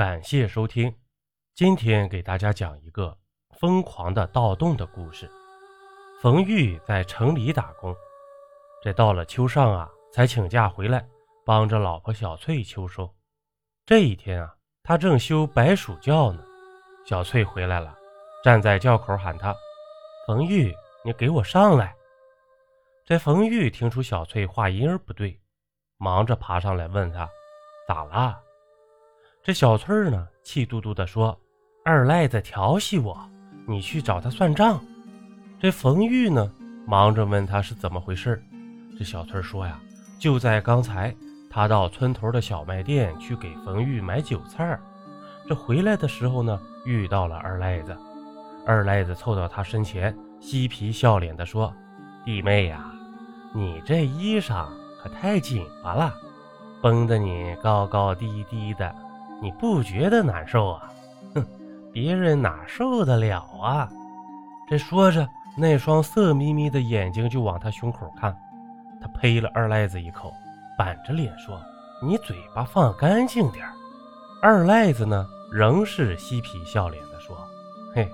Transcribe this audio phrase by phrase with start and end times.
[0.00, 0.90] 感谢收听，
[1.54, 3.14] 今天给大家讲一个
[3.58, 5.30] 疯狂的盗洞的故事。
[6.22, 7.94] 冯玉在城里打工，
[8.82, 11.06] 这到了秋上啊，才请假回来
[11.44, 13.14] 帮着老婆小翠秋收。
[13.84, 16.42] 这一天啊，他正修白鼠窖呢，
[17.04, 17.94] 小翠回来了，
[18.42, 19.54] 站在窖口喊他
[20.26, 20.74] ：“冯玉，
[21.04, 21.94] 你给我上来！”
[23.04, 25.38] 这冯玉听出小翠话音儿不对，
[25.98, 27.28] 忙着爬上来问他
[27.86, 28.40] ：“咋了？”
[29.42, 31.36] 这小翠儿呢，气嘟嘟地说
[31.82, 33.18] ：“二赖子调戏我，
[33.66, 34.78] 你去找他算账。”
[35.58, 36.52] 这冯玉呢，
[36.86, 38.42] 忙着问他是怎么回事。
[38.98, 39.80] 这小翠儿说呀
[40.20, 41.14] ：“就在刚才，
[41.48, 44.78] 他到村头的小卖店去给冯玉买韭菜
[45.48, 47.96] 这回来的时候呢，遇到了二赖子。
[48.66, 51.74] 二赖子凑到他身前，嬉皮笑脸地说
[52.26, 52.92] ：‘弟妹呀，
[53.54, 54.68] 你这衣裳
[55.02, 56.12] 可太紧巴了，
[56.82, 58.94] 绷得你高高低低的。’”
[59.42, 60.92] 你不觉得难受啊？
[61.34, 61.46] 哼，
[61.92, 63.88] 别人哪受得了啊？
[64.68, 68.36] 这说着，那双色眯眯的眼睛就往他胸口看。
[69.00, 70.32] 他呸了二赖子一口，
[70.76, 71.60] 板着脸说
[72.04, 73.66] ：“你嘴巴放干净点
[74.42, 77.36] 二赖子呢，仍是嬉皮笑脸的说
[77.96, 78.08] ：“嘿，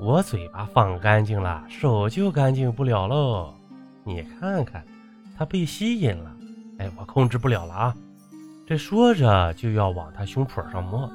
[0.00, 3.54] 我嘴巴放干净了，手就干净不了喽。
[4.02, 4.84] 你看看，
[5.38, 6.30] 他被吸引了。
[6.78, 7.94] 哎，我控制不了了啊。”
[8.66, 11.10] 这说着就要往他胸脯上摸，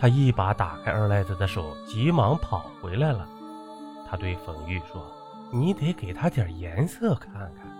[0.00, 3.28] 他一把打开二赖子的手，急忙跑回来了。
[4.08, 5.04] 他对冯玉说
[5.52, 7.70] ：“你得给他点颜色看看，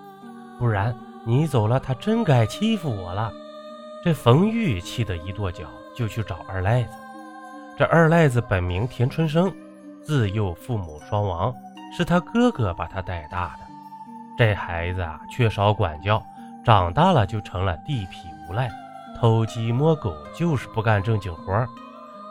[0.59, 3.33] 不然你走了，他真该欺负我了。”
[4.05, 5.65] 这冯玉气得一跺脚，
[5.97, 6.91] 就去找二赖子。
[7.79, 9.51] 这二赖子本名田春生，
[10.03, 11.55] 自幼父母双亡，
[11.97, 13.65] 是他哥哥把他带大的。
[14.37, 16.23] 这孩子啊，缺少管教，
[16.63, 18.71] 长大了就成了地痞无赖。
[19.21, 21.69] 偷鸡摸狗就是不干正经活儿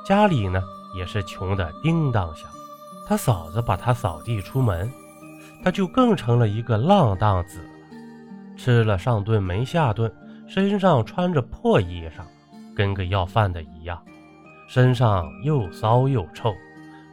[0.04, 0.60] 家里呢
[0.96, 2.50] 也是穷的叮当响。
[3.08, 4.92] 他嫂子把他扫地出门，
[5.64, 7.70] 他就更成了一个浪荡子了。
[8.58, 10.12] 吃了上顿没下顿，
[10.48, 12.24] 身上穿着破衣裳，
[12.76, 14.02] 跟个要饭的一样，
[14.68, 16.56] 身上又骚又臭，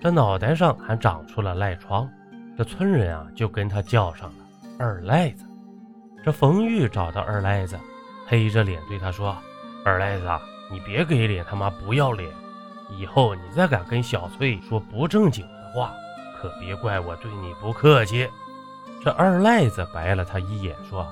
[0.01, 2.09] 这脑袋上还长出了赖疮。
[2.57, 4.37] 这村人啊就跟他叫上了
[4.79, 5.45] 二赖子。
[6.25, 7.79] 这冯玉找到二赖子，
[8.27, 9.37] 黑着脸对他说。
[9.87, 10.27] 二赖子，
[10.69, 12.29] 你别给脸，他妈不要脸！
[12.91, 15.95] 以后你再敢跟小翠说不正经的话，
[16.37, 18.29] 可别怪我对你不客气。
[19.01, 21.07] 这二赖子白了他一眼，说：“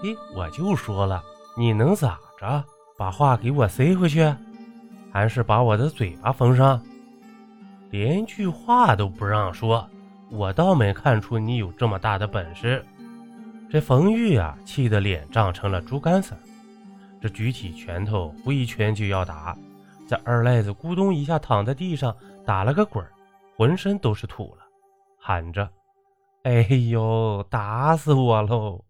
[0.00, 1.20] 嘿，我就说了，
[1.56, 2.62] 你能咋着？
[2.96, 4.32] 把话给我塞回去，
[5.12, 6.80] 还是把我的嘴巴封上？
[7.90, 9.84] 连句话都不让说，
[10.30, 12.84] 我倒没看出你有这么大的本事。”
[13.68, 16.36] 这冯玉啊，气得脸涨成了猪肝色。
[17.22, 19.56] 这举起拳头，挥拳就要打，
[20.08, 23.06] 这二赖子咕咚一下躺在地上，打了个滚
[23.56, 24.66] 浑身都是土了，
[25.20, 25.70] 喊着
[26.42, 28.84] ：“哎呦，打死我喽！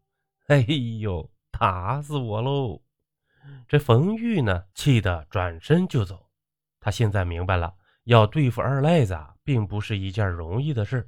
[0.47, 0.61] 哎
[1.01, 2.81] 呦，打死我喽！”
[3.69, 6.31] 这冯玉呢，气得转身就走。
[6.81, 11.07] 他现在明白了，要对付二赖子，并不是一件容易的事。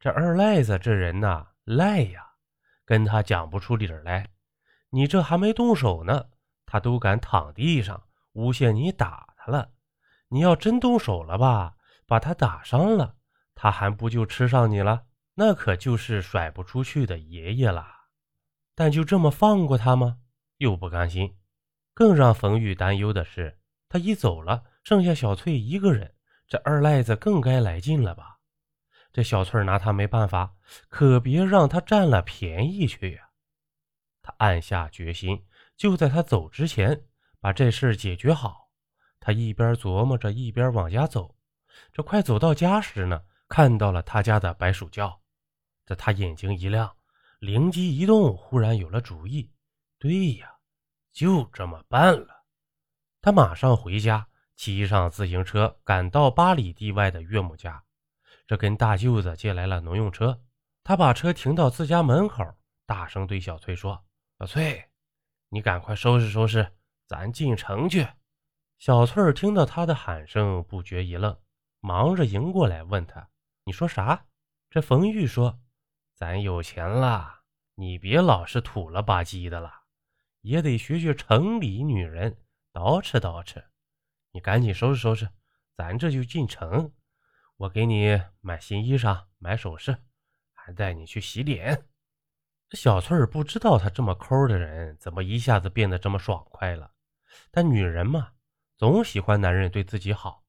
[0.00, 2.26] 这二赖子这人呐，赖呀，
[2.84, 4.28] 跟他讲不出理来。
[4.90, 6.24] 你这还没动手呢。
[6.70, 8.02] 他都敢躺地上
[8.34, 9.70] 诬陷你打他了，
[10.28, 11.74] 你要真动手了吧，
[12.06, 13.16] 把他打伤了，
[13.54, 15.06] 他还不就吃上你了？
[15.34, 17.86] 那可就是甩不出去的爷爷了。
[18.74, 20.18] 但就这么放过他吗？
[20.58, 21.34] 又不甘心。
[21.94, 23.58] 更让冯玉担忧的是，
[23.88, 26.14] 他一走了，剩下小翠一个人，
[26.46, 28.38] 这二赖子更该来劲了吧？
[29.10, 30.54] 这小翠拿他没办法，
[30.90, 33.30] 可别让他占了便宜去呀。
[34.20, 35.46] 他暗下决心。
[35.78, 37.04] 就在他走之前，
[37.40, 38.68] 把这事解决好。
[39.20, 41.36] 他一边琢磨着，一边往家走。
[41.92, 45.22] 这快走到家时呢，看到了他家的白鼠窖。
[45.86, 46.94] 这他眼睛一亮，
[47.38, 49.50] 灵机一动，忽然有了主意。
[50.00, 50.52] 对呀，
[51.12, 52.44] 就这么办了。
[53.22, 57.80] 他马上回家，骑上自行车，赶到八里地外的岳母家。
[58.48, 60.42] 这跟大舅子借来了农用车。
[60.82, 62.44] 他把车停到自家门口，
[62.84, 64.04] 大声对小翠说
[64.40, 64.84] ：“小翠。”
[65.50, 66.74] 你赶快收拾收拾，
[67.06, 68.06] 咱进城去。
[68.78, 71.40] 小翠儿听到他的喊声，不觉一愣，
[71.80, 73.30] 忙着迎过来问他
[73.64, 74.26] ：“你说啥？”
[74.68, 75.58] 这冯玉说
[76.14, 77.40] ：“咱有钱了，
[77.76, 79.72] 你别老是土了吧唧的了，
[80.42, 82.36] 也得学学城里女人，
[82.74, 83.64] 捯饬捯饬。
[84.32, 85.30] 你赶紧收拾收拾，
[85.74, 86.92] 咱这就进城。
[87.56, 89.96] 我给你买新衣裳，买首饰，
[90.52, 91.86] 还带你去洗脸。”
[92.68, 96.90] 这小翠儿不知道他这么抠的人，怎么一下子变得这么爽快了。
[97.50, 98.32] 但女人嘛，
[98.76, 100.44] 总喜欢男人对自己好，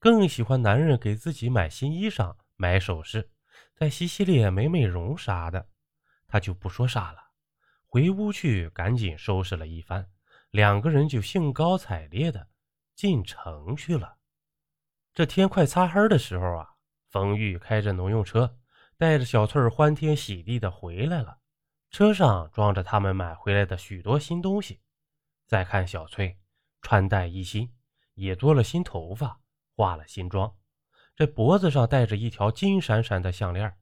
[0.00, 3.30] 更喜欢男人给自己买新衣裳、买首饰，
[3.76, 5.68] 再洗洗脸、美美容啥的。
[6.26, 7.18] 她就不说啥了，
[7.86, 10.10] 回屋去赶紧收拾了一番，
[10.50, 12.48] 两个人就兴高采烈的
[12.96, 14.16] 进城去了。
[15.14, 16.70] 这天快擦黑的时候啊，
[17.08, 18.58] 冯玉开着农用车，
[18.96, 21.38] 带着小翠儿欢天喜地的回来了。
[21.92, 24.80] 车上装着他们买回来的许多新东西。
[25.46, 26.38] 再看小翠，
[26.80, 27.70] 穿戴一新，
[28.14, 29.38] 也多了新头发，
[29.76, 30.50] 化了新妆，
[31.14, 33.76] 这脖子上戴着一条金闪闪的项链，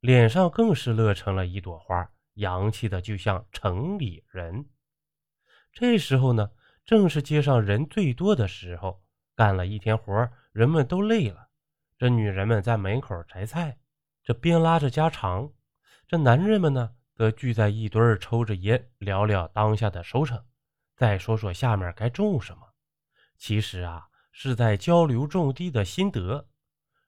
[0.00, 4.68] 脸上更是乐成了一朵花，洋气的就像城里人。
[5.72, 6.50] 这时候呢，
[6.84, 9.02] 正是街上人最多的时候，
[9.34, 11.48] 干了一天活，人们都累了，
[11.96, 13.78] 这女人们在门口摘菜，
[14.22, 15.50] 这边拉着家常，
[16.06, 16.92] 这男人们呢？
[17.16, 20.44] 则聚在一堆儿抽着烟，聊聊当下的收成，
[20.94, 22.74] 再说说下面该种什么。
[23.38, 26.46] 其实啊，是在交流种地的心得。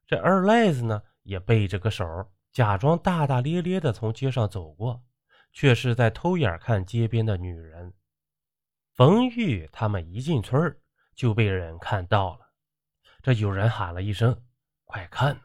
[0.07, 5.05] 这二赖子呢，也背着个手，假装大大咧咧的从街上走过，
[5.53, 7.93] 却是在偷眼看街边的女人。
[8.95, 10.75] 冯玉他们一进村，
[11.15, 12.49] 就被人看到了。
[13.23, 14.43] 这有人喊了一声
[14.87, 15.39] ：“快看，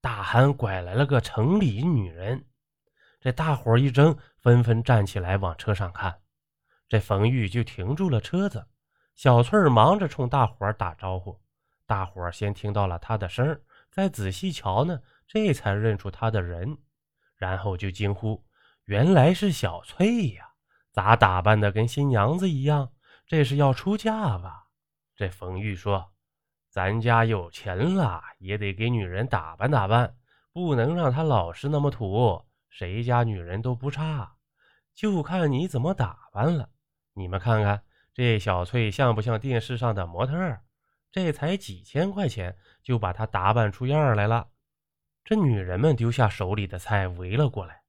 [0.00, 2.44] 大汉拐来了个城里女人。”
[3.28, 6.18] 这大伙一怔，纷纷站起来往车上看。
[6.88, 8.66] 这冯玉就停住了车子。
[9.16, 11.38] 小翠儿忙着冲大伙打招呼。
[11.84, 13.60] 大伙先听到了她的声
[13.90, 16.78] 再仔细瞧呢，这才认出她的人，
[17.36, 18.42] 然后就惊呼
[18.86, 20.48] ：“原来是小翠呀！
[20.90, 22.90] 咋打扮的跟新娘子一样？
[23.26, 24.68] 这是要出嫁吧？”
[25.14, 26.12] 这冯玉说
[26.72, 30.16] ：“咱家有钱了，也得给女人打扮打扮，
[30.50, 34.36] 不能让她老是那么土。”谁家女人都不差，
[34.94, 36.70] 就看你怎么打扮了。
[37.14, 37.82] 你们看看
[38.14, 40.58] 这小翠像不像电视上的模特？
[41.10, 44.48] 这才几千块钱就把她打扮出样来了。
[45.24, 47.82] 这女人们丢下手里的菜围了过来，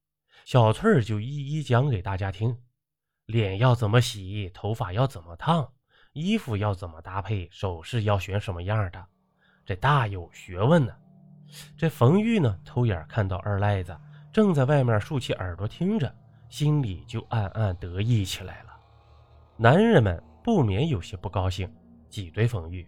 [0.45, 2.57] 小翠就一一讲给大家听：
[3.25, 5.71] 脸要怎么洗，头发要怎么烫，
[6.13, 9.05] 衣服要怎么搭配，首饰要选什么样的，
[9.65, 10.95] 这大有学问呢。
[11.77, 13.97] 这冯玉呢，偷眼看到二赖子。
[14.31, 16.13] 正在外面竖起耳朵听着，
[16.49, 18.69] 心里就暗暗得意起来了。
[19.57, 21.71] 男人们不免有些不高兴，
[22.09, 22.87] 挤兑冯玉：“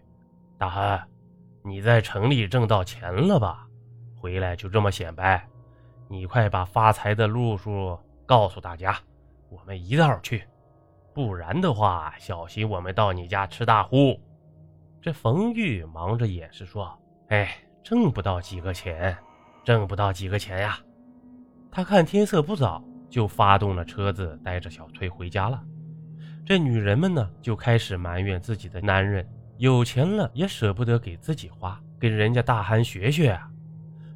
[0.57, 1.07] 大汉，
[1.63, 3.67] 你在城里挣到钱了吧？
[4.15, 5.43] 回来就这么显摆？
[6.07, 8.97] 你快把发财的路数告诉大家，
[9.49, 10.43] 我们一道去。
[11.13, 14.19] 不然的话，小心我们到你家吃大呼。”
[15.01, 16.95] 这冯玉忙着掩饰说
[17.29, 19.17] ：“哎，挣不到几个钱，
[19.63, 20.79] 挣不到几个钱呀。”
[21.71, 25.63] 他看天色不早，就发动了车子，带着小翠回家了。
[26.45, 29.25] 这女人们呢，就开始埋怨自己的男人
[29.57, 33.49] 有钱了也舍不得给自己花，跟人家大憨学学啊。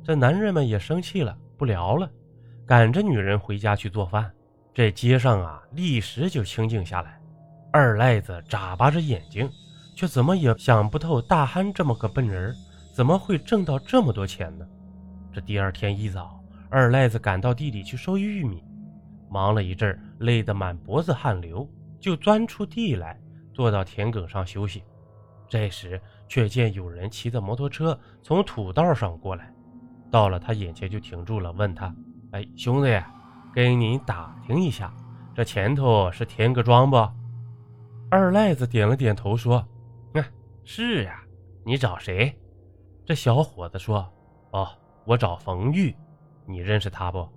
[0.03, 2.09] 这男人们也生气了，不聊了，
[2.65, 4.29] 赶着女人回家去做饭。
[4.73, 7.17] 这街上啊，立时就清静下来。
[7.71, 9.49] 二赖子眨巴着眼睛，
[9.95, 12.53] 却怎么也想不透大憨这么个笨人，
[12.93, 14.67] 怎么会挣到这么多钱呢？
[15.31, 16.37] 这第二天一早。
[16.75, 18.61] 二赖子赶到地里去收玉米，
[19.29, 21.65] 忙了一阵，累得满脖子汗流，
[22.01, 23.17] 就钻出地来，
[23.53, 24.83] 坐到田埂上休息。
[25.47, 29.53] 这时，却见有人骑着摩托车从土道上过来，
[30.11, 31.95] 到了他眼前就停住了，问他
[32.31, 33.01] ：“哎，兄弟，
[33.53, 34.93] 跟你打听一下，
[35.33, 36.97] 这前头是田各庄不？”
[38.11, 39.65] 二赖子点了点头，说
[40.11, 40.25] ：“嗯，
[40.65, 41.23] 是呀。
[41.65, 42.37] 你找谁？”
[43.07, 44.05] 这小伙子说
[44.51, 44.67] ：“哦，
[45.05, 45.95] 我找冯玉。”
[46.45, 47.27] 你认识他不？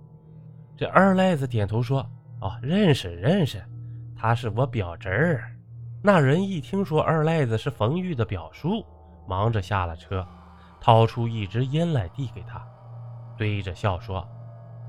[0.77, 2.05] 这二赖子点头说
[2.39, 3.61] ：“哦，认识认识，
[4.15, 5.51] 他是我表侄儿。”
[6.01, 8.85] 那人一听说二赖子是冯玉的表叔，
[9.27, 10.25] 忙着下了车，
[10.79, 12.65] 掏出一支烟来递给他，
[13.37, 14.25] 对着笑说：“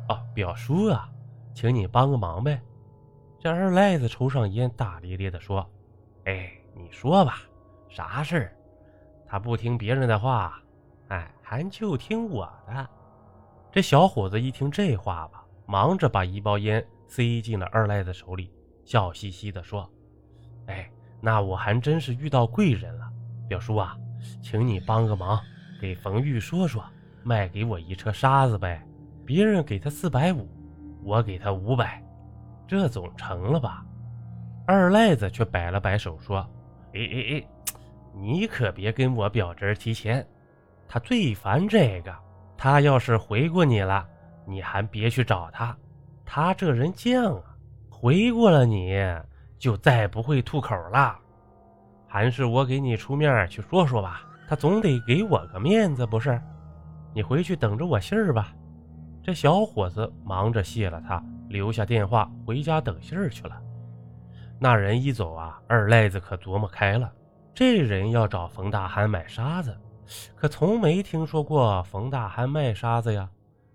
[0.08, 1.08] 哦，表叔啊，
[1.52, 2.60] 请你帮个忙呗。”
[3.40, 5.68] 这二赖子抽上烟，大咧咧地说
[6.26, 7.38] ：“哎，你说吧，
[7.88, 8.52] 啥事儿？
[9.26, 10.62] 他不听别人的话，
[11.08, 12.88] 哎，还就听我的。”
[13.72, 18.50] 这小伙子一听这话吧，忙着把一包烟塞进了二赖子手里，
[18.84, 19.88] 笑嘻嘻地说
[20.66, 23.08] ：“哎，那我还真是遇到贵人了，
[23.48, 23.96] 表叔啊，
[24.42, 25.40] 请你帮个忙，
[25.80, 26.84] 给冯玉说说，
[27.22, 28.84] 卖给我一车沙子呗。
[29.24, 30.48] 别人给他四百五，
[31.04, 32.02] 我给他五百，
[32.66, 33.86] 这总成了吧？”
[34.66, 36.38] 二赖子却摆了摆手说
[36.92, 37.46] ：“哎哎哎，
[38.14, 40.26] 你可别跟我表侄提钱，
[40.88, 42.12] 他最烦这个。”
[42.62, 44.06] 他要是回过你了，
[44.44, 45.74] 你还别去找他。
[46.26, 47.56] 他这人犟啊，
[47.88, 49.02] 回过了你
[49.58, 51.16] 就再不会吐口了。
[52.06, 54.22] 还是我给你出面去说说吧。
[54.46, 56.38] 他总得给我个面子，不是？
[57.14, 58.52] 你回去等着我信儿吧。
[59.22, 63.58] 这小伙子忙着谢了他，留下电话，回家等信儿去了。
[64.58, 67.10] 那人一走啊，二赖子可琢磨开了，
[67.54, 69.74] 这人要找冯大憨买沙子，
[70.36, 73.28] 可从没听说过冯大憨卖沙子呀。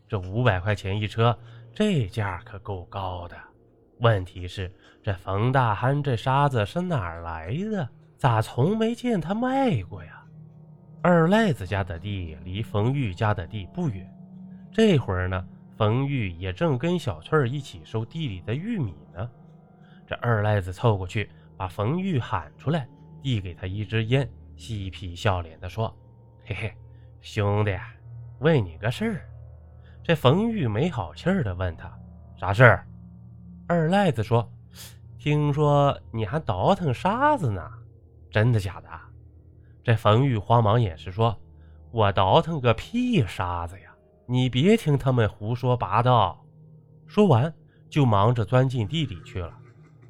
[0.07, 1.37] 这五百块钱一车，
[1.73, 3.35] 这价可够高的。
[3.99, 7.89] 问题是，这冯大憨这沙子是哪儿来的？
[8.17, 10.23] 咋从没见他卖过呀？
[11.01, 14.11] 二赖子家的地离冯玉家的地不远，
[14.71, 19.29] 这会儿呢，冯玉也正跟小翠儿一起收地里的玉米呢。
[20.07, 22.87] 这二赖子凑过去，把冯玉喊出来，
[23.21, 25.95] 递给他一支烟，嬉皮笑脸地说
[26.47, 26.73] ：“嘿嘿，
[27.21, 27.75] 兄弟，
[28.37, 29.29] 问你个事儿。”
[30.03, 31.91] 这冯玉没好气儿地问他
[32.37, 32.85] ：“啥事儿？”
[33.67, 34.47] 二赖子说
[35.17, 37.67] ：“听说你还倒腾沙子呢，
[38.29, 38.87] 真的假的？”
[39.83, 41.35] 这冯玉慌忙掩饰说
[41.89, 43.89] ：“我倒腾个屁沙子呀！
[44.27, 46.39] 你别听他们胡说八道。”
[47.07, 47.51] 说完
[47.89, 49.51] 就忙着钻进地里去了。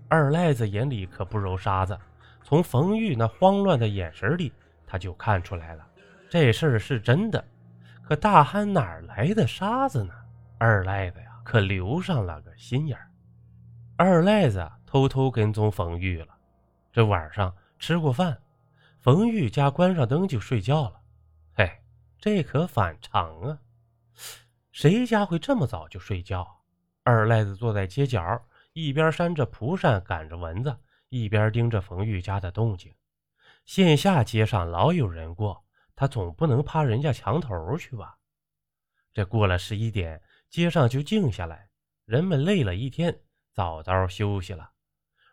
[0.10, 1.98] 二赖子眼里可不揉沙子，
[2.44, 4.52] 从冯玉那慌乱的眼神里，
[4.86, 5.88] 他就看出来了，
[6.30, 7.44] 这事儿是真的。
[8.04, 10.14] 可大憨哪来的沙子呢？
[10.60, 13.12] 二赖子呀，可留上了个心眼儿。
[13.98, 16.28] 二赖子偷偷跟踪冯玉了。
[16.92, 18.38] 这晚上吃过饭，
[19.00, 21.02] 冯玉家关上灯就睡觉了。
[21.56, 21.70] 嘿，
[22.20, 23.60] 这可反常啊！
[24.72, 26.48] 谁家会这么早就睡觉？
[27.04, 28.42] 二赖子坐在街角，
[28.74, 30.78] 一边扇着蒲扇赶着蚊子，
[31.10, 32.94] 一边盯着冯玉家的动静。
[33.66, 35.65] 线下街上老有人过，
[35.96, 38.18] 他总不能趴人家墙头去吧？
[39.14, 41.70] 这过了十一点，街上就静下来，
[42.06, 43.18] 人们累了一天。
[43.54, 44.70] 早早休息了，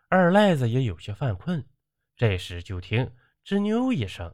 [0.07, 1.65] 二赖子也有些犯困。
[2.15, 4.33] 这时就听吱扭一声，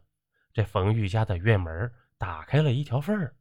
[0.54, 3.36] 这冯玉家的院门打开了一条缝儿。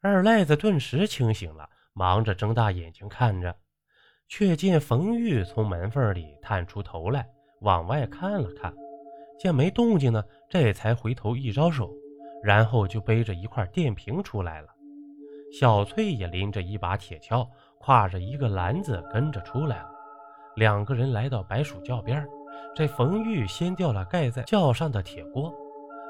[0.00, 3.58] 二赖子顿时清醒了，忙着睁大眼睛看着，
[4.28, 7.28] 却见冯玉从门缝里探出头来，
[7.62, 8.72] 往外看了看，
[9.40, 11.92] 见没动静呢，这才回头一招手，
[12.42, 14.68] 然后就背着一块电瓶出来了。
[15.52, 17.46] 小翠也拎着一把铁锹。
[17.80, 19.90] 挎着一个篮子跟着出来了，
[20.56, 22.26] 两个人来到白薯窖边
[22.74, 25.54] 这冯玉掀掉了盖在窖上的铁锅，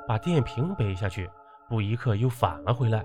[0.06, 1.28] 把电瓶背下去，
[1.68, 3.04] 不一刻又返了回来。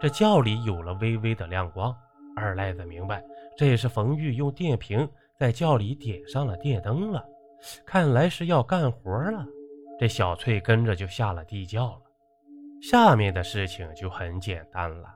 [0.00, 1.96] 这窖里有了微微的亮光，
[2.34, 3.24] 二赖子明白
[3.56, 7.24] 这是冯玉用电瓶在窖里点上了电灯了，
[7.86, 9.46] 看来是要干活了。
[10.02, 12.00] 这小翠跟着就下了地窖了，
[12.82, 15.08] 下面的事情就很简单了。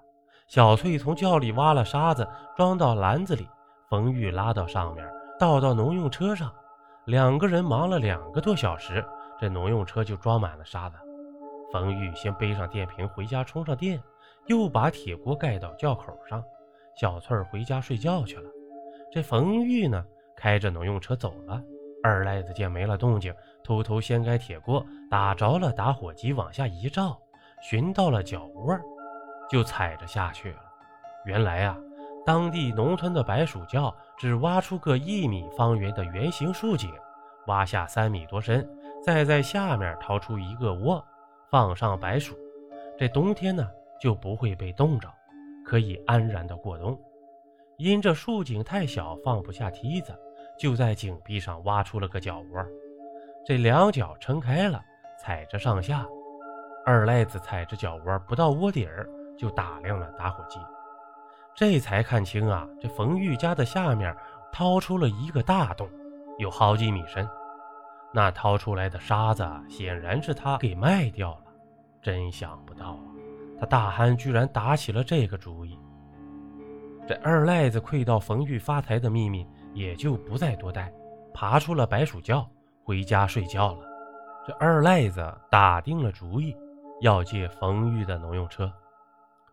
[0.46, 2.24] 小翠从窖里挖了沙子，
[2.56, 3.48] 装到篮子里。
[3.90, 5.04] 冯玉拉到上面，
[5.40, 6.54] 倒到农用车上。
[7.06, 9.04] 两个人忙了两个多小时，
[9.40, 10.96] 这农用车就装满了沙子。
[11.72, 14.00] 冯玉先背上电瓶回家充上电，
[14.46, 16.40] 又把铁锅盖到窖口上。
[16.94, 18.48] 小翠回家睡觉去了。
[19.10, 20.04] 这冯玉呢，
[20.36, 21.60] 开着农用车走了。
[22.06, 23.34] 二赖子见没了动静，
[23.64, 27.18] 偷偷掀开铁锅，打着了打火机，往下一照，
[27.60, 28.78] 寻到了脚窝。
[29.48, 30.58] 就踩着下去了。
[31.24, 31.78] 原来啊，
[32.24, 36.92] 当地农村的白薯窖只挖出个一米方圆的圆形竖井，
[37.46, 38.68] 挖下三米多深，
[39.02, 41.04] 再在下面掏出一个窝，
[41.48, 42.36] 放上白薯，
[42.98, 43.68] 这冬天呢
[44.00, 45.08] 就不会被冻着，
[45.64, 46.98] 可以安然的过冬。
[47.78, 50.12] 因这竖井太小，放不下梯子，
[50.58, 52.66] 就在井壁上挖出了个脚窝，
[53.44, 54.82] 这两脚撑开了，
[55.18, 56.06] 踩着上下。
[56.84, 59.08] 二赖子踩着脚窝不到窝底儿。
[59.38, 60.58] 就打亮了打火机，
[61.54, 64.16] 这才看清啊，这冯玉家的下面
[64.50, 65.86] 掏出了一个大洞，
[66.38, 67.28] 有好几米深。
[68.14, 71.52] 那掏出来的沙子显然是他给卖掉了。
[72.00, 73.04] 真想不到啊，
[73.60, 75.78] 他大憨居然打起了这个主意。
[77.06, 80.90] 这二赖子窥到冯玉发财的秘密，也就不再多待，
[81.34, 82.50] 爬出了白薯窖，
[82.82, 83.86] 回家睡觉了。
[84.46, 86.56] 这二赖子打定了主意，
[87.02, 88.72] 要借冯玉的农用车。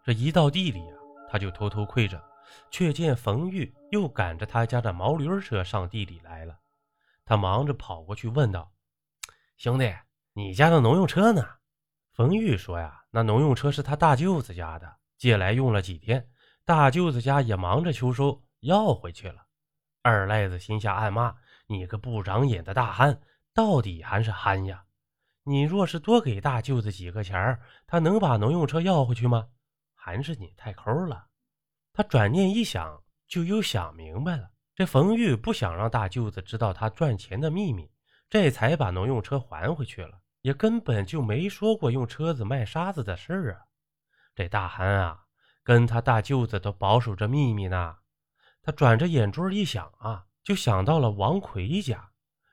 [0.01, 0.95] 这一到地里啊，
[1.29, 2.23] 他就偷偷窥着，
[2.71, 6.57] 却见冯玉又赶着他家的毛驴车上地里来了。
[7.25, 8.71] 他忙着跑过去问道
[9.57, 9.93] ：“兄弟，
[10.33, 11.45] 你家的农用车呢？”
[12.15, 16.25] 冯玉说：“呀，那农用车是他大舅子家的，借来用了几天，
[16.63, 19.42] 大舅子家也忙着秋收，要回去了。”
[20.03, 21.33] 二赖子心下暗骂
[21.65, 23.21] ：“你个不长眼的大憨，
[23.53, 24.83] 到底还是憨呀！
[25.43, 29.47] 你若是多给大舅子几个钱儿，他能把农用车要回去吗？”
[29.95, 31.27] 还是你太抠了。
[31.93, 34.49] 他转念一想，就又想明白了。
[34.75, 37.89] 这冯玉不想让大舅子知道他赚钱的秘密，
[38.29, 43.61] 这才把农用车还回去了，也根本就没说过用车子卖沙子的事儿啊。
[44.35, 45.23] 这大憨啊，
[45.63, 47.95] 跟他大舅子都保守着秘密呢。
[48.63, 52.11] 他转着眼珠一想啊，就想到了王奎家。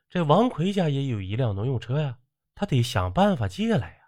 [0.09, 2.19] 这王奎家也有一辆农用车呀，
[2.53, 4.01] 他得想办法借来呀。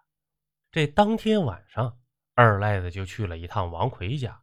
[0.73, 2.01] 这当天晚上，
[2.35, 4.43] 二赖子就去了一趟王奎家，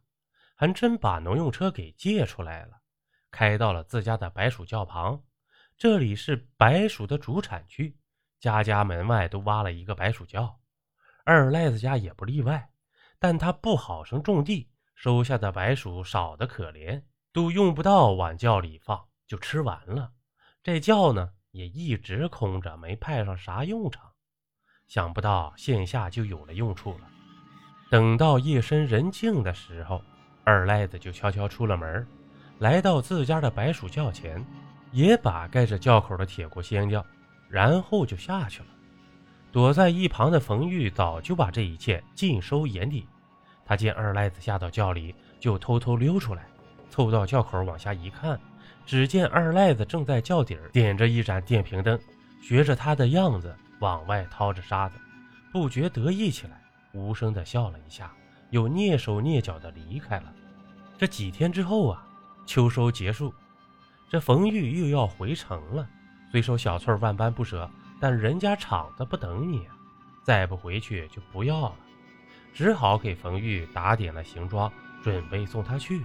[0.56, 2.80] 还真把农用车给借出来了，
[3.30, 5.22] 开到了自家的白薯窖旁。
[5.76, 7.94] 这里是白薯的主产区，
[8.38, 10.58] 家家门外都挖了一个白薯窖，
[11.24, 12.70] 二赖子家也不例外。
[13.18, 20.12] 但他不好生种地，收下的白薯少得可怜，都用不到往窖里放，就吃完了。
[20.62, 21.30] 这窖呢？
[21.52, 24.12] 也一直空着，没派上啥用场。
[24.86, 27.08] 想不到现下就有了用处了。
[27.90, 30.00] 等到夜深人静的时候，
[30.44, 32.06] 二赖子就悄悄出了门，
[32.58, 34.44] 来到自家的白薯窖前，
[34.92, 37.04] 也把盖着窖口的铁锅掀掉，
[37.48, 38.68] 然后就下去了。
[39.50, 43.08] 躲在一旁的冯玉早就把这一切尽收眼底。
[43.64, 46.46] 他见二赖子下到窖里，就偷偷溜出来，
[46.90, 48.38] 凑到窖口往下一看。
[48.84, 51.98] 只见二赖子正在窖底儿点着一盏电瓶灯，
[52.42, 54.98] 学着他的样子往外掏着沙子，
[55.52, 56.60] 不觉得意起来，
[56.92, 58.12] 无声的笑了一下，
[58.50, 60.32] 又蹑手蹑脚的离开了。
[60.98, 62.04] 这几天之后啊，
[62.46, 63.32] 秋收结束，
[64.08, 65.88] 这冯玉又要回城了。
[66.32, 67.70] 虽说小翠万般不舍，
[68.00, 69.76] 但人家厂子不等你啊，
[70.24, 71.76] 再不回去就不要了，
[72.52, 76.02] 只好给冯玉打点了行装，准备送他去。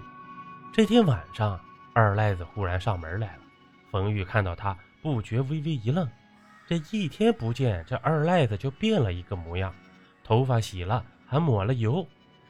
[0.76, 1.58] 这天晚上。
[1.94, 3.44] 二赖子忽然上门来了，
[3.90, 6.06] 冯玉看到他，不觉微微一愣。
[6.68, 9.74] 这一天不见，这二赖子就变了一个模样，
[10.22, 12.06] 头发洗了，还抹了油，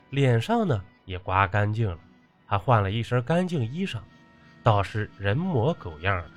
[0.10, 2.00] 脸上呢也刮干净了，
[2.48, 4.00] 还换了一身干净衣裳，
[4.64, 6.32] 倒是人模狗样的。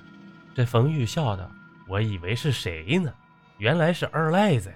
[0.53, 1.49] 这冯玉笑道
[1.89, 3.11] ：“我以为是谁呢，
[3.57, 4.75] 原来是二赖子呀！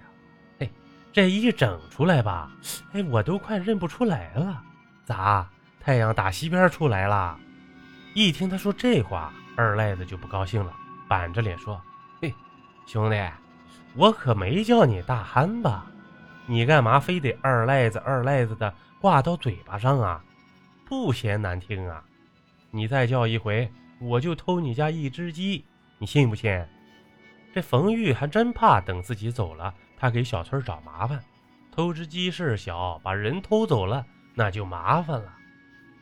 [0.61, 0.71] 嘿，
[1.11, 2.51] 这一整出来吧，
[2.93, 4.63] 哎，我都快认不出来了。
[5.05, 5.47] 咋，
[5.83, 7.37] 太阳打西边出来了？”
[8.15, 10.73] 一听他说这话，二赖子就不高兴了，
[11.07, 11.81] 板着脸说
[12.21, 12.33] ：“嘿，
[12.85, 13.19] 兄弟，
[13.95, 15.85] 我可没叫你大憨吧？
[16.45, 20.23] 你干嘛非得二赖子二赖子的挂到嘴巴上啊？
[20.85, 22.03] 不嫌难听啊？
[22.69, 25.65] 你再叫一回，我就偷你家一只鸡，
[25.97, 26.65] 你信不信？”
[27.53, 31.19] 这冯玉还真怕等自己走了，他给小翠找麻烦。
[31.71, 35.33] 偷只鸡事小，把人偷走了那就麻烦了。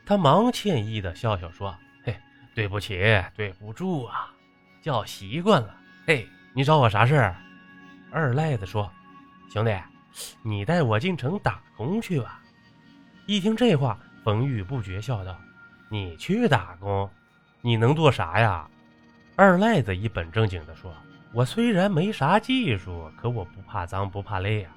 [0.04, 1.74] 他忙歉意的笑笑说。
[2.04, 2.16] 嘿
[2.54, 2.98] 对不起，
[3.34, 4.30] 对不住啊，
[4.82, 5.76] 叫习惯了。
[6.06, 7.36] 嘿，你找我啥事儿？
[8.10, 8.92] 二赖子说
[9.50, 9.74] ：“兄弟，
[10.42, 12.40] 你带我进城打工去吧。”
[13.26, 15.34] 一听这话，冯玉不觉笑道
[15.88, 17.08] ：“你去打工，
[17.62, 18.68] 你能做啥呀？”
[19.34, 20.94] 二赖子一本正经地说
[21.32, 24.76] ：“我虽然没啥技术，可我不怕脏，不怕累啊，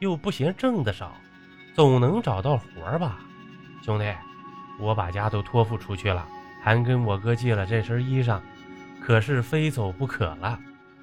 [0.00, 1.14] 又不嫌挣的少，
[1.74, 3.20] 总能找到活儿吧。
[3.84, 4.12] 兄弟，
[4.82, 6.28] 我把家都托付出去了。”
[6.64, 8.40] 还跟我哥借了这身衣裳，
[9.00, 10.56] 可是非走不可了。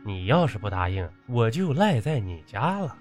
[0.06, 2.96] 你要是不答应，我就赖在你家了。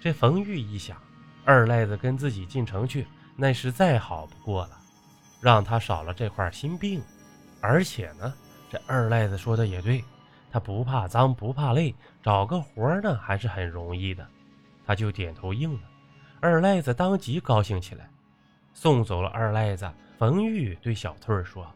[0.00, 0.96] 这冯玉一想，
[1.44, 4.78] 二赖子跟自己进城去，那是再好不过了，
[5.42, 7.02] 让他少了这块心病。
[7.60, 8.32] 而且呢，
[8.70, 10.02] 这二赖子说的也对，
[10.50, 14.26] 他不怕脏，不怕累，找个活呢还是很容易的。
[14.86, 15.80] 他就点头应了。
[16.40, 18.08] 二赖子当即高兴起来，
[18.74, 19.90] 送走了二赖子。
[20.18, 21.66] 冯玉对小翠儿说。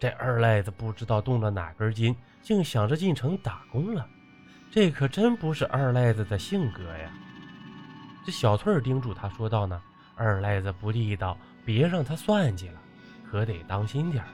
[0.00, 4.06] 这二赖子不知道动了哪根筋，竟想着进城打工了。
[4.70, 7.10] 这可真不是二赖子的性格呀！
[8.26, 9.80] 这小翠儿叮嘱他说道：“呢，
[10.14, 12.80] 二赖子不地道，别让他算计了，
[13.30, 14.28] 可得当心点儿。”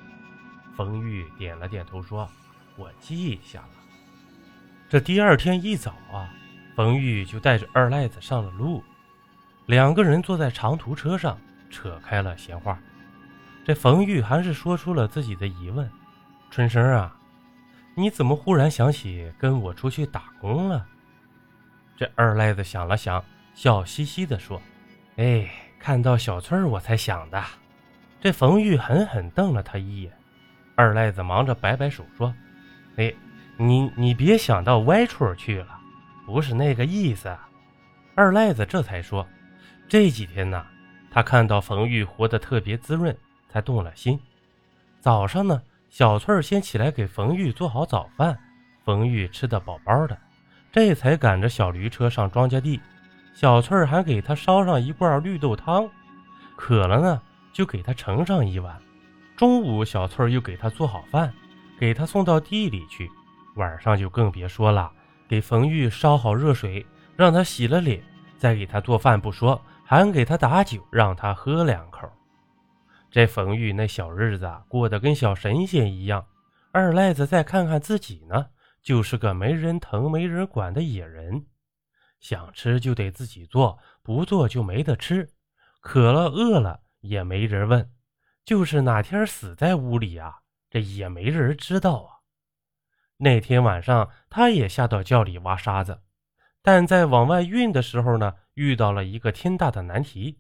[0.77, 2.29] 冯玉点了点头说
[2.77, 3.69] ：“我记下了。”
[4.89, 6.33] 这第二天一早啊，
[6.75, 8.83] 冯玉就带着二赖子上了路，
[9.67, 11.39] 两个人坐在长途车上，
[11.71, 12.79] 扯开了闲话。
[13.65, 15.89] 这冯玉还是说出了自己的疑问
[16.51, 17.17] ：“春生啊，
[17.95, 20.87] 你怎么忽然想起跟我出去打工了？”
[21.97, 23.23] 这二赖子想了想，
[23.55, 24.61] 笑嘻嘻地说
[25.17, 27.43] ：“哎，看到小翠儿我才想的。”
[28.21, 30.13] 这冯玉狠狠瞪了他一眼。
[30.75, 32.35] 二赖子忙着摆摆手说
[32.97, 33.13] ：“哎，
[33.59, 35.79] 你你别想到歪处去了，
[36.25, 37.37] 不是那个意思。”
[38.17, 39.27] 二赖子这才说
[39.89, 40.67] ：“这几天呢，
[41.11, 43.17] 他看到冯玉活得特别滋润。”
[43.53, 44.17] 才动了心。
[45.01, 48.39] 早上呢，小翠儿先起来给冯玉做好早饭，
[48.85, 50.17] 冯玉吃得饱饱的，
[50.71, 52.81] 这才赶着小驴车上庄稼地。
[53.35, 55.91] 小翠儿还给他烧上一罐绿豆汤，
[56.55, 57.21] 渴了呢
[57.53, 58.81] 就给他盛上一碗。
[59.37, 61.35] 中午，小翠儿又给他做好饭，
[61.77, 63.11] 给他送到地里去。
[63.57, 64.89] 晚上就更别说了，
[65.29, 68.01] 给冯玉烧好热水，让他洗了脸，
[68.39, 72.09] 再给他做饭不说，还给他打酒，让他喝两口。
[73.11, 76.25] 这冯玉那小日子过得跟小神仙一样。
[76.71, 78.47] 二赖子再看看自己呢，
[78.85, 81.45] 就是个没人疼、没人管的野人。
[82.21, 85.29] 想吃就得自己做，不做就没得吃。
[85.81, 87.91] 渴了、饿了也没人问。
[88.45, 90.37] 就是哪天死在屋里啊，
[90.71, 92.23] 这也没人知道啊。
[93.17, 96.01] 那天晚上，他也下到窖里挖沙子，
[96.63, 100.39] 但在往外运的时候呢，遇到了一个天大的难题。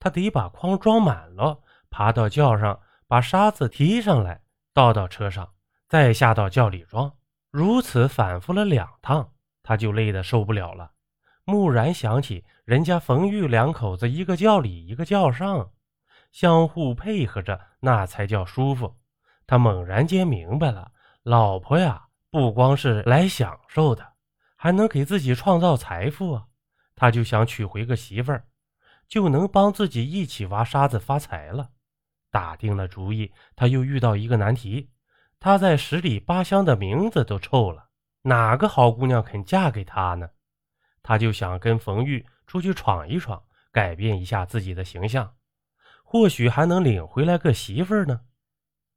[0.00, 4.42] 他得把筐装满了，爬到轿上，把沙子提上来，
[4.74, 5.48] 倒到车上，
[5.88, 7.12] 再下到轿里装。
[7.52, 9.32] 如此反复了两趟，
[9.62, 10.90] 他就累得受不了了。
[11.44, 15.70] 蓦然想起，人家冯玉两口子一个轿里，一个轿上，
[16.32, 18.96] 相互配合着，那才叫舒服。
[19.46, 20.90] 他猛然间明白了。
[21.22, 24.14] 老婆呀，不光是来享受的，
[24.56, 26.46] 还能给自己创造财富啊！
[26.96, 28.44] 他就想娶回个媳妇儿，
[29.06, 31.70] 就能帮自己一起挖沙子发财了。
[32.32, 34.90] 打定了主意，他又遇到一个难题：
[35.38, 37.90] 他在十里八乡的名字都臭了，
[38.22, 40.30] 哪个好姑娘肯嫁给他呢？
[41.02, 45.36] 他就想跟冯玉出去闯一闯，改变一下自己的形象，
[46.02, 48.22] 或许还能领回来个媳妇儿呢。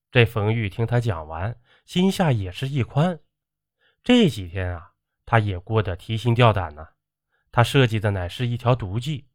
[0.09, 1.55] 这冯玉听他讲完。
[1.85, 3.19] 心下也是一宽，
[4.03, 4.91] 这几天啊，
[5.25, 6.87] 他也过得提心吊胆呢。
[7.51, 9.27] 他设计的乃是一条毒计，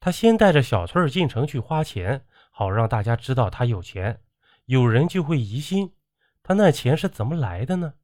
[0.00, 4.20] 他先带着小翠儿进城去花钱，好让大家知道他有钱，
[4.64, 5.94] 有人就会疑心
[6.42, 7.94] 他那钱是怎么来的呢？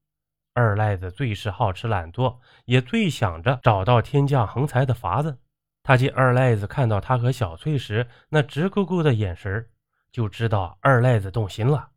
[0.55, 5.39] 二赖子最是好吃懒做，也最想着找到天降横财的法子。
[5.83, 9.69] 他见二赖子看到他和小翠时那直勾勾的眼神，
[10.13, 11.89] 就知道二赖子动心了。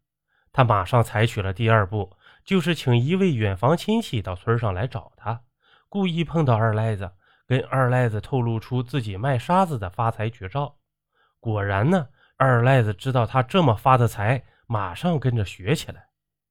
[0.52, 5.44] 他马上采取了第二步，就是请一位远房亲戚到村上来找他，
[5.90, 7.12] 故意碰到二赖子，
[7.48, 10.76] 跟二赖子透露出自己卖沙子的发财绝招。
[11.40, 16.08] 果然呢，二赖子知道他这么发的财，马上跟着学起来。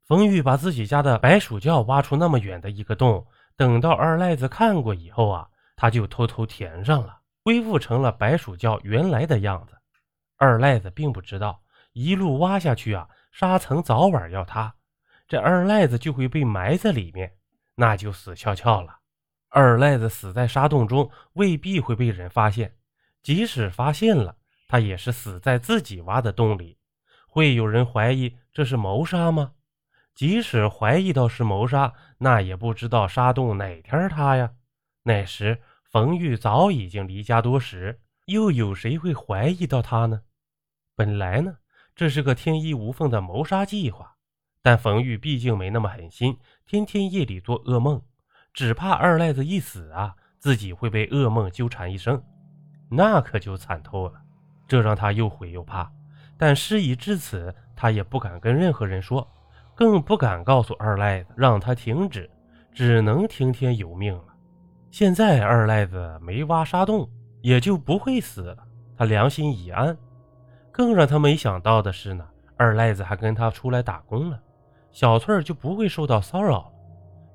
[0.06, 3.26] 冯玉把自己家的白薯窖挖出那么远的一个洞，
[3.56, 9.74] 等到二赖子看过以后啊，他就偷偷填上了，恢复成了白薯窖原来的样子。
[10.36, 13.08] 二赖子并不知道，一路挖下去啊。
[13.32, 14.72] 沙层早晚要塌，
[15.26, 17.32] 这二赖子就会被埋在里面，
[17.74, 18.98] 那就死翘翘了。
[19.56, 22.70] 二赖子死在沙洞中，未必会被人发现；
[23.22, 24.36] 即使发现了，
[24.66, 26.76] 他也是死在自己挖的洞里。
[27.28, 29.52] 会有人怀疑这是谋杀吗？
[30.12, 34.50] 即使怀疑到是谋杀，那也不知道沙洞哪天塌呀。
[35.04, 40.22] 那时冯玉早已经离家多时，又有谁会怀疑到他呢？
[40.96, 41.58] 本来呢？
[41.94, 44.16] 这是个天衣无缝的谋杀计划，
[44.62, 46.36] 但冯玉毕竟没那么狠心，
[46.66, 48.02] 天天夜里做噩梦，
[48.54, 52.22] 只怕二赖子一死啊，自己会被噩梦纠缠一生，
[52.88, 54.14] 那可就惨透了。
[54.66, 55.90] 这让他又悔又怕，
[56.38, 59.28] 但事已至此，他也不敢跟任何人说，
[59.74, 62.30] 更不敢告诉二赖子让他停止，
[62.72, 64.24] 只能听天由命了。
[64.90, 67.10] 现在二赖子没挖沙洞，
[67.42, 68.56] 也就不会死了，
[68.96, 69.96] 他良心已安。
[70.70, 72.24] 更让他没想到的是呢，
[72.56, 74.40] 二赖子还跟他出来打工了，
[74.92, 76.72] 小翠儿就不会受到骚扰了，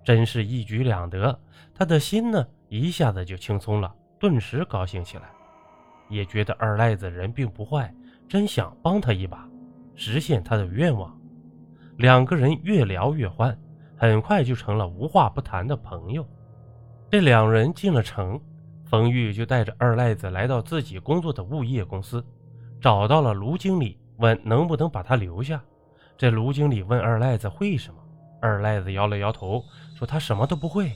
[0.04, 1.38] 真是一举两得。
[1.74, 5.30] 他的心呢一下子就轻松了，顿时高兴起来，
[6.10, 7.94] 也觉得二赖子人并不坏，
[8.28, 9.48] 真想帮他一把，
[9.96, 11.16] 实现他的愿望。
[11.98, 13.58] 两个人越聊越欢，
[13.98, 16.26] 很快就成了无话不谈的朋友。
[17.10, 18.40] 这两人进了城，
[18.86, 22.24] 冯玉就带着二赖子来到自己工作的物业公司。
[22.82, 25.62] 找到了卢经理，问能不能把他留下。
[26.18, 27.99] 这卢经理问二赖子会什么，
[28.42, 29.64] 二赖子摇了摇头，
[29.96, 30.92] 说他什么都不会。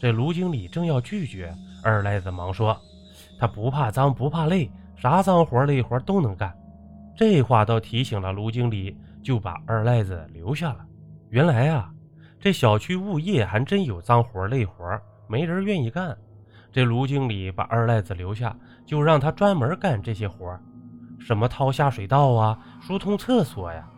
[0.00, 2.76] 这卢经理正要拒绝，二赖子忙说
[3.38, 6.56] 他不怕脏，不怕累，啥脏活累活都能干。
[7.16, 10.86] 这话倒提醒了卢经理，就把二赖子留下了。
[11.30, 11.90] 原来啊，
[12.40, 14.84] 这小区物业还真有脏活累活，
[15.26, 16.16] 没人愿意干。
[16.70, 20.56] 这卢经理把二赖子留下，就让他专门干这些活。
[21.18, 23.88] 什么掏下水道啊，疏通厕所呀，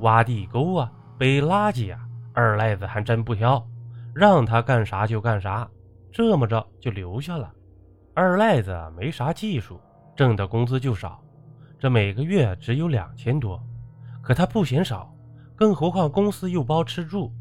[0.00, 2.00] 挖地沟啊，背垃圾呀，
[2.34, 3.64] 二赖子还真不挑，
[4.12, 5.66] 让他干啥就干啥，
[6.12, 7.50] 这么着就留下了。
[8.12, 9.80] 二赖子没啥技术，
[10.16, 11.22] 挣的工资就少，
[11.78, 13.62] 这每个月只有两千多，
[14.20, 15.14] 可他不嫌少，
[15.54, 17.32] 更何况公司又包吃住，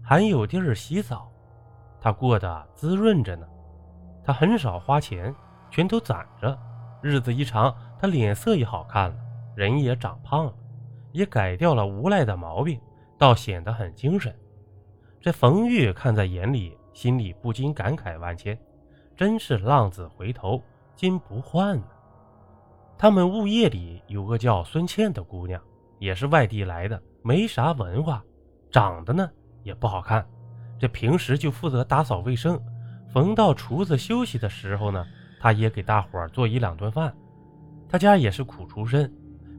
[0.00, 1.28] 还有地儿洗澡，
[2.00, 3.46] 他过得滋润着呢。
[4.24, 5.34] 他很少花钱，
[5.70, 6.56] 全都攒着，
[7.02, 7.74] 日子一长。
[7.98, 9.16] 他脸色也好看了，
[9.54, 10.52] 人也长胖了，
[11.12, 12.78] 也改掉了无赖的毛病，
[13.18, 14.34] 倒显得很精神。
[15.20, 18.58] 这冯玉看在眼里，心里不禁感慨万千，
[19.16, 20.62] 真是浪子回头
[20.94, 21.84] 金不换呢。
[22.98, 25.60] 他们物业里有个叫孙倩的姑娘，
[25.98, 28.22] 也是外地来的，没啥文化，
[28.70, 29.28] 长得呢
[29.62, 30.26] 也不好看。
[30.78, 32.60] 这平时就负责打扫卫生，
[33.12, 35.04] 逢到厨子休息的时候呢，
[35.40, 37.14] 她也给大伙做一两顿饭。
[37.88, 39.12] 他家也是苦出身，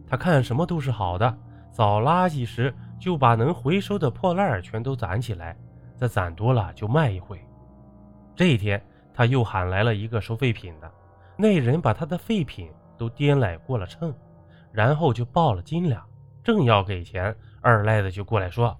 [0.07, 1.37] 他看什么都是好的。
[1.71, 5.57] 扫垃圾时就把能回收的破烂全都攒起来，
[5.95, 7.39] 再攒多了就卖一回。
[8.35, 8.81] 这一天
[9.13, 10.91] 他又喊来了一个收废品的，
[11.37, 12.69] 那人把他的废品。
[12.97, 14.11] 都掂来过了秤，
[14.71, 16.03] 然后就报了斤两，
[16.43, 18.75] 正要给钱，二赖子就过来说：“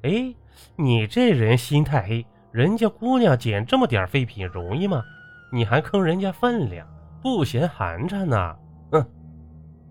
[0.00, 0.34] 哎，
[0.74, 5.04] 你这人心太黑，人家姑娘捡这么点废品容易吗？
[5.52, 6.88] 你还坑人家分量，
[7.20, 8.56] 不嫌寒碜呢？”
[8.90, 9.06] 哼，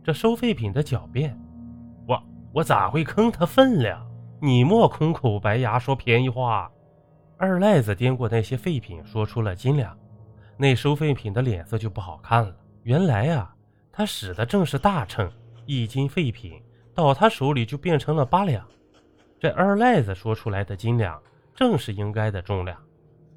[0.03, 1.39] 这收废品的狡辩，
[2.57, 4.03] 我咋会坑他分量？
[4.41, 6.71] 你莫空口白牙说便宜话。
[7.37, 9.95] 二赖子掂过那些废品，说出了斤两，
[10.57, 12.55] 那收废品的脸色就不好看了。
[12.81, 13.53] 原来呀。
[13.91, 15.31] 他使的正是大秤，
[15.67, 16.59] 一斤废品
[16.95, 18.65] 到他手里就变成了八两。
[19.39, 21.21] 这二赖子说出来的斤两
[21.53, 22.75] 正是应该的重量，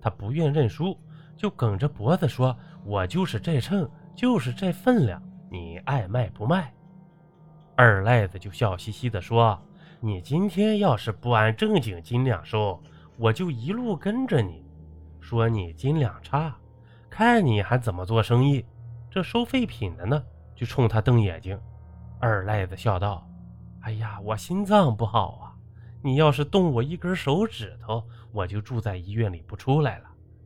[0.01, 0.99] 他不愿认输，
[1.37, 2.57] 就梗着脖子说
[2.87, 6.73] ：“我就是这秤，就是这分量，你爱卖不卖？”
[7.83, 9.59] 二赖子就笑嘻嘻地说
[10.01, 12.79] ：“你今天要是不按正经斤两收，
[13.17, 14.63] 我就一路跟着你，
[15.19, 16.55] 说你斤两差，
[17.09, 18.67] 看你还怎么做生意。
[19.11, 20.23] 这收废品的呢？”
[20.55, 21.59] 就冲他瞪眼睛，
[22.19, 23.27] 二赖子笑道
[23.81, 25.57] ：“哎呀，我心脏不好啊！
[26.03, 30.05] 你要是动我一根手指头，我就住在医院里不出来了，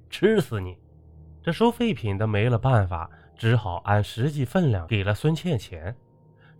[0.08, 0.78] 吃死你！”
[1.42, 5.96] 这收废品的没了办法，只好按实际分量给了孙倩钱。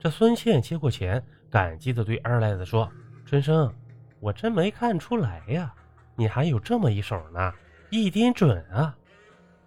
[0.05, 2.93] 这孙倩接过钱，感激地对二赖子说
[3.25, 3.75] ：“春生，
[4.21, 5.75] 我真没看出来呀，
[6.15, 7.55] 你还有这么一手呢，
[7.89, 8.95] 一点准啊！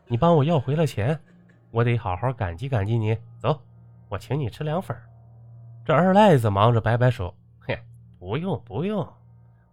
[0.06, 1.20] 你帮我要回了钱，
[1.72, 3.18] 我得好好感激感激你。
[3.40, 3.60] 走。”
[4.10, 4.96] 我请你吃凉粉
[5.84, 7.76] 这二赖子忙着摆摆手，嘿，
[8.20, 9.12] 不用不用，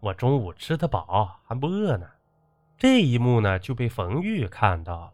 [0.00, 2.08] 我中午吃得饱，还不饿呢。
[2.78, 5.12] 这一幕呢，就被冯玉看到了。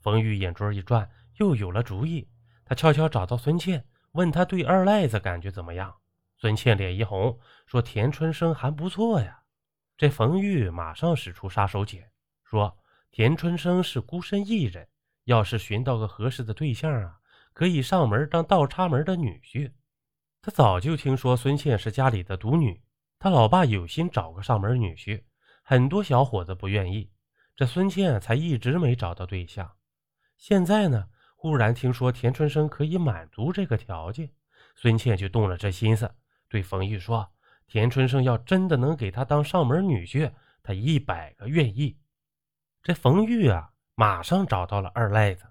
[0.00, 2.28] 冯玉眼珠一转，又有了主意。
[2.64, 5.94] 他悄悄找到孙倩，问他对二赖子感觉怎么样。
[6.38, 9.42] 孙倩脸一红，说田春生还不错呀。
[9.96, 12.04] 这冯玉马上使出杀手锏，
[12.42, 12.76] 说
[13.10, 14.88] 田春生是孤身一人，
[15.24, 17.18] 要是寻到个合适的对象啊。
[17.52, 19.72] 可以上门当倒插门的女婿。
[20.40, 22.82] 他早就听说孙倩是家里的独女，
[23.18, 25.22] 他老爸有心找个上门女婿，
[25.62, 27.12] 很多小伙子不愿意，
[27.54, 29.70] 这孙倩才一直没找到对象。
[30.38, 31.08] 现在呢，
[31.42, 34.30] 忽然听说田春生可以满足这个条件，
[34.76, 36.08] 孙倩就动了这心思，
[36.48, 37.28] 对冯玉说
[37.66, 41.98] ：“田春生要真的能给他当上门女婿，他一百个愿意。”
[42.80, 45.44] 这冯玉啊，马上找到了二赖子。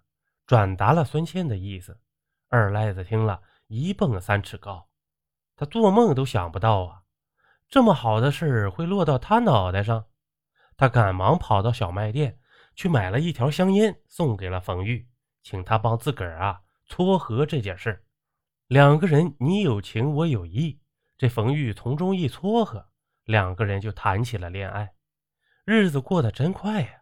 [0.48, 2.00] 转达了孙倩的意思，
[2.48, 4.88] 二赖子听了一蹦三尺高，
[5.58, 7.02] 他做梦都想不到啊，
[7.68, 10.06] 这么好的事会落到他脑袋上。
[10.78, 12.40] 他赶忙跑到小卖店
[12.76, 15.10] 去买了一条香烟，送给了冯玉，
[15.44, 18.04] 请他帮自个儿啊撮合这件事。
[18.68, 20.80] 两个人你有情我有意，
[21.18, 22.88] 这冯玉从中一撮合，
[23.26, 24.94] 两个人就谈起了恋爱。
[25.66, 27.02] 日子过得真快呀，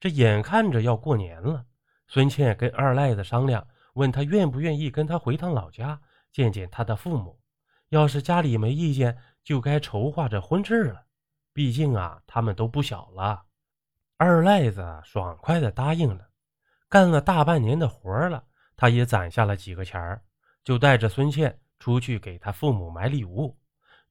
[0.00, 1.66] 这眼看着要过年了。
[2.06, 7.40] 孙倩跟二赖子商量，问他愿不愿意跟他回趟老家见见他的父母。
[7.88, 11.06] 要是家里没意见，就该筹划着婚事了。
[11.52, 13.44] 毕竟啊，他们都不小了。
[14.16, 16.28] 二赖子爽快地答应了。
[16.94, 18.44] 干了大半年的活了，
[18.76, 20.22] 他也攒下了几个钱儿，
[20.62, 23.58] 就带着孙倩出去给他父母买礼物。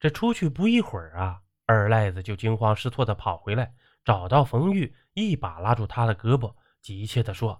[0.01, 7.53] 这出去不一会儿啊，二赖子就惊慌失措地跑回来，找到冯玉，一把拉住他的胳膊，急切地说。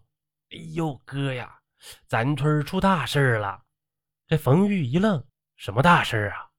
[0.51, 1.57] 哎呦哥呀，
[2.05, 3.63] 咱村出大事了！
[4.27, 5.23] 这冯玉一愣，
[5.55, 6.49] 什么大事啊？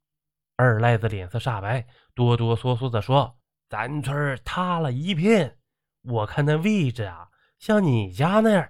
[0.57, 3.37] 二赖子脸色煞白，哆哆嗦嗦地说
[3.68, 5.59] ：“咱村塌了一片，
[6.00, 7.29] 我看那位置啊，
[7.64, 8.68] 像你家那样。”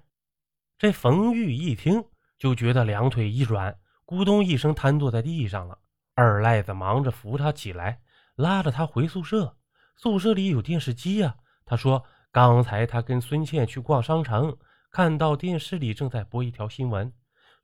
[0.79, 2.05] 这冯玉一听，
[2.39, 3.77] 就觉得两腿一软，
[4.07, 5.77] 咕咚一声瘫坐在地上了。
[6.15, 7.99] 二赖子忙着扶他起来，
[8.37, 9.57] 拉着他回宿舍。
[9.97, 11.35] 宿舍里有电视机呀，
[11.67, 14.57] 他说：“刚才他跟孙倩去逛商城。”
[14.93, 17.13] 看到电视里正在播一条新闻，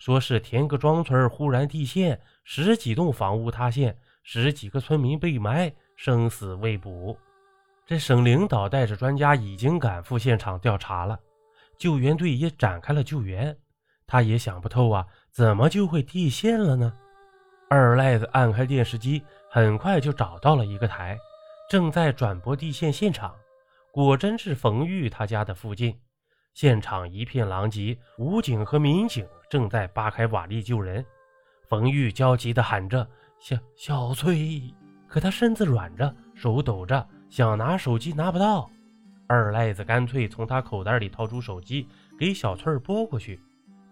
[0.00, 7.16] 说是田各庄村忽然地陷，十几栋房屋塌陷，十几个村民被埋，生死未卜。
[7.90, 11.18] 这省领导带着专家已经赶赴现场调查了，
[11.76, 13.58] 救援队也展开了救援。
[14.06, 16.92] 他也想不透啊，怎么就会地陷了呢？
[17.68, 21.18] 二赖子按开电视机，很快就找到了一个台，
[21.68, 23.34] 正在转播地陷现场。
[23.90, 25.92] 果真是冯玉他家的附近。
[26.54, 31.04] 现场一片狼藉，武警和民警正在扒开瓦砾救人。
[31.68, 33.04] 冯玉焦急地喊着
[33.40, 34.72] ：“小小翠！”
[35.10, 38.68] 可他身子软着，手抖着，想拿手机拿不到。
[39.28, 41.86] 二赖子干脆从他口袋里掏出手机，
[42.18, 43.40] 给小翠拨过去，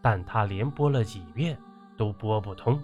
[0.03, 1.57] 但他连拨了几遍
[1.97, 2.79] 都拨不通。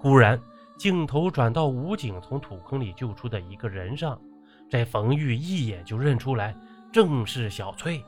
[0.00, 0.40] 忽然，
[0.76, 4.20] 镜头转到武警从土坑里救出的一个人上，
[4.68, 6.56] 这冯玉一眼就认出来，
[6.92, 8.02] 正是小翠。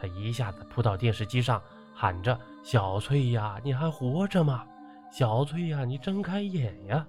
[0.00, 1.60] 他一下子扑到电视机上，
[1.94, 4.64] 喊着：“小翠呀，你还活着吗？
[5.10, 7.06] 小翠呀，你睁开眼呀！”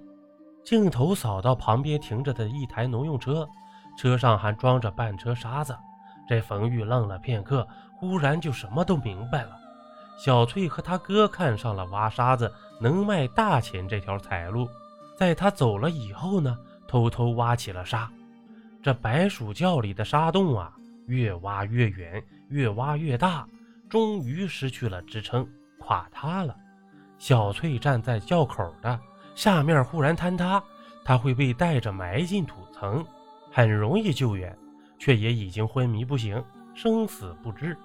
[0.64, 3.48] 镜头扫到旁边停着的一台农用车，
[3.98, 5.78] 车上还装着半车沙子。
[6.28, 9.60] 这冯玉愣了片刻，忽然就什么都明白了。
[10.18, 14.70] 小翠和他哥看上了挖沙子能卖大钱这条财路，
[15.18, 18.10] 在他走了以后呢，偷偷挖起了沙。
[18.82, 20.74] 这白鼠窖里的沙洞啊，
[21.08, 22.24] 越挖越远。
[22.50, 23.48] 越挖越大，
[23.90, 25.48] 终于失去了支撑，
[25.80, 26.56] 垮塌了。
[27.18, 29.00] 小翠站在窖口的
[29.34, 30.62] 下面，忽然坍塌，
[31.04, 33.04] 她会被带着埋进土层，
[33.54, 34.58] 很容易救援，
[34.98, 37.78] 却也已经昏迷不醒，生死不知。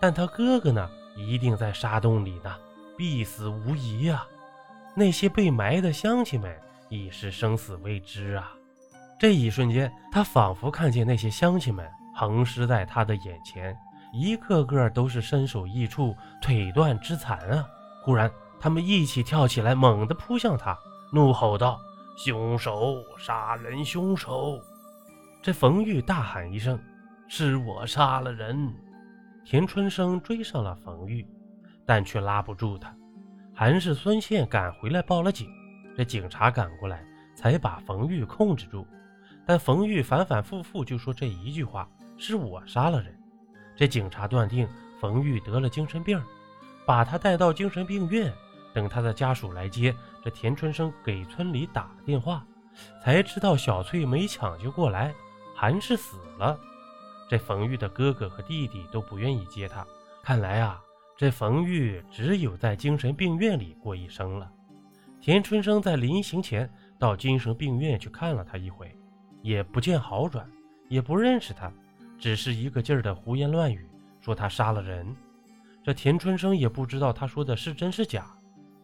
[0.00, 2.52] 但他哥哥呢，一定在沙洞里呢，
[2.98, 4.26] 必死无疑呀。
[4.94, 6.52] 那些被埋的乡亲们
[6.88, 8.52] 已是生死未知啊。
[9.16, 13.76] 这一瞬间，他仿佛看见那些乡亲们横尸在他的眼前。
[14.12, 17.66] 一个个都是身首异处、腿断肢残啊！
[18.04, 20.78] 忽然，他们一起跳起来，猛地扑向他，
[21.12, 21.80] 怒吼道
[22.16, 22.96] ：“凶手！
[23.18, 24.60] 杀人凶手！”
[25.44, 26.80] 这冯玉大喊一声
[27.28, 28.72] ：“是我杀了人！”
[29.44, 31.22] 田春生追上了冯玉，
[31.84, 32.96] 但却拉不住他。
[33.52, 35.46] 还是孙宪赶回来报了警，
[35.94, 37.04] 这警察赶过来
[37.36, 38.86] 才把冯玉控制住。
[39.44, 43.14] 但冯玉反反复复就说这一句话：“是我杀了人。”
[43.76, 44.66] 这警察断定
[44.98, 46.18] 冯玉得了精神病，
[46.86, 48.32] 把他带到精神病院。
[48.72, 52.46] 等他的家属来接，这田春生给村里打了电话，
[53.02, 55.14] 才知道小翠没抢救过来，
[55.64, 56.60] 还是死了。
[57.26, 59.82] 这冯玉的哥哥和弟弟都不愿意接他。
[60.22, 60.78] 看来啊，
[61.16, 64.52] 这冯玉只有在精神病院里过一生了。
[65.22, 68.94] 田春生在临行前到精神病院去看了他一回，
[69.40, 70.46] 也不见好转，
[70.90, 71.72] 也不认识他。
[72.18, 73.88] 只是一个劲儿的胡言乱语，
[74.20, 75.16] 说他杀了人。
[75.82, 78.26] 这田春生也不知道他说的是真是假。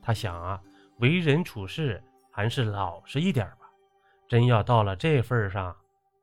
[0.01, 0.59] 他想啊，
[0.97, 3.69] 为人处事还是老实一点吧。
[4.27, 5.77] 真要到了这份上，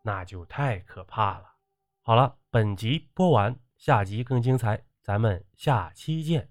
[0.07, 1.55] 那就太可怕了。
[2.01, 6.49] 好了，本集播完，下集更精彩，咱们下期见。